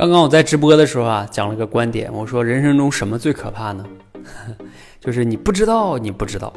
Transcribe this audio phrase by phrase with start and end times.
[0.00, 3.84] 刚刚我在直播的时候啊，讲了个观点，我说人生中什么最可怕呢？
[4.98, 6.50] 就是你不知道，你不知道，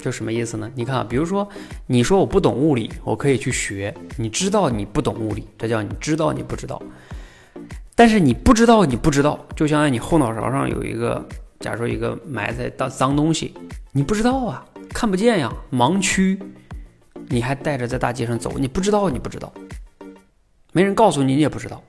[0.00, 0.70] 就什么意思呢？
[0.74, 1.46] 你看啊，比如说
[1.86, 6.82] 你说我不懂物理，我可以去学，你知道你不懂物理，这叫你知道你不知道。
[7.94, 11.22] 但是你不知道你不知道，就相当于你后脑勺上有一个，
[11.60, 13.52] 假如说一个埋在当脏东西，
[13.92, 16.40] 你不知道啊，看不见呀，盲区，
[17.28, 19.52] 你还带着在大街上走，你不知道你不知道，
[20.72, 21.82] 没人告诉你，你也不知道。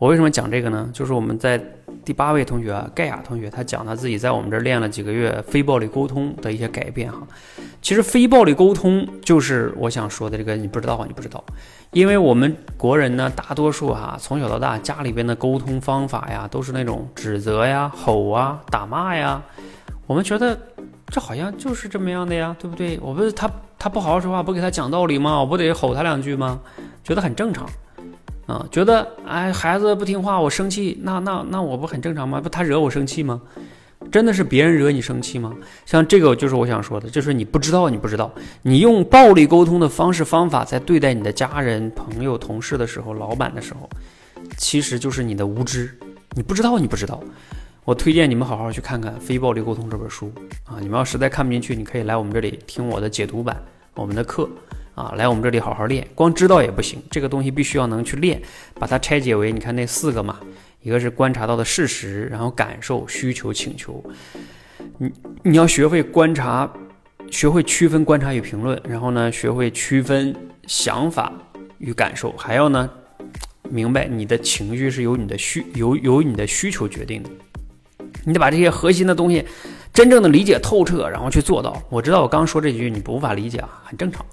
[0.00, 0.88] 我为什么讲这个呢？
[0.94, 1.62] 就是我们在
[2.06, 7.20] 第八位同学，盖亚同学，他讲他自己在我们这儿练了几个月非暴力沟通的一些改变哈。
[7.82, 11.44] 其实非暴力沟通就是我想说的这个，你不知道，你不知道，
[11.90, 19.42] 因为我们国人呢，大多数哈，从小到大家里边的沟通方法呀，都是那种指责呀、吼啊、打骂呀。
[20.06, 20.58] 我们觉得
[21.08, 22.98] 这好像就是这么样的呀，对不对？
[23.02, 25.38] 我不是他他不好好说话，不给他讲道理吗？
[25.38, 26.58] 我不得吼他两句吗？
[27.04, 27.68] 觉得很正常。
[28.50, 32.40] 啊，觉得哎，孩子不听话，我生气，那那那我不很正常吗？
[32.40, 33.40] 不，他惹我生气吗？
[34.10, 35.54] 真的是别人惹你生气吗？
[35.86, 43.88] 像这个就是我想说的，就是你不知道，你不知道，你用暴力沟通的方式方法在对待你的家人、朋友、同事的时候，老板的时候，
[44.56, 45.96] 其实就是你的无知，
[46.34, 47.22] 你不知道，你不知道。
[47.84, 50.32] 我推荐你们好好去看看《非暴力沟通》这本书
[50.64, 53.62] 啊，你们要实在看不进去，你可以来我们这里听我的解读版，
[53.94, 54.48] 我们的课。
[54.94, 58.40] 啊，来我们这里好好练，光知道也不行，这个东西必须要能去练，
[58.74, 60.38] 把它拆解为你看那四个嘛，
[60.82, 64.04] 一个是观察到的事实，然后感受、需求、请求，
[64.98, 66.70] 你你要学会观察，
[67.30, 70.34] 学会区分观察与评论，然后呢，学会区分
[70.66, 71.32] 想法
[71.78, 72.90] 与感受，还要呢，
[73.70, 77.30] 明白你的情绪是由你的需由由你的需求决定的，
[78.26, 79.44] 你得把这些核心的东西
[79.94, 81.80] 真正的理解透彻，然后去做到。
[81.88, 84.24] 我知道我刚说这几句你不无法理解啊，很正常。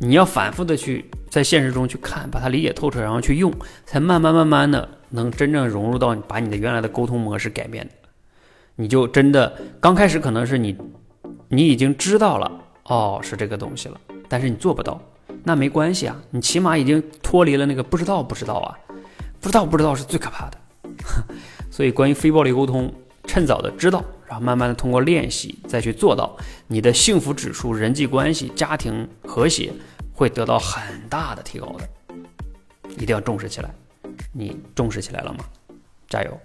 [0.00, 3.52] 你要反复的去在现实中去看，把它理解透彻，然后去用，
[3.84, 7.88] 才慢慢慢慢的能真正融入到把你的原来的沟通模式改变，
[8.76, 10.76] 你就真的刚开始可能是你，
[11.48, 12.50] 你已经知道了
[12.84, 15.00] 哦是这个东西了，但是你做不到，
[15.42, 18.78] 那没关系啊，你起码已经脱离了那个不知道不知道啊，
[19.40, 20.58] 不知道不知道是最可怕的，
[21.70, 22.92] 所以关于非暴力沟通，
[23.38, 24.04] 趁早的知道。
[24.26, 29.72] 然后慢慢的通过练习再去做到，你的幸福指数、人际关系、家庭和谐
[30.12, 31.88] 会得到很大的提高的，
[32.98, 33.70] 一定要重视起来。
[34.32, 35.44] 你重视起来了吗？
[36.08, 36.40] 加油！